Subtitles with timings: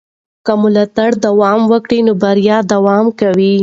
[0.45, 3.53] که ملاتړ دوام وکړي نو بریا دوام کوي.